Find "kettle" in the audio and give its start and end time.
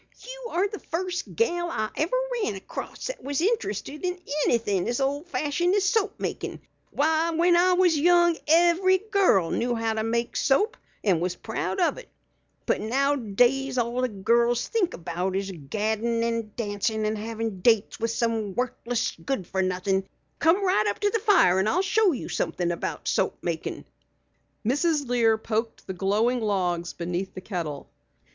27.41-27.87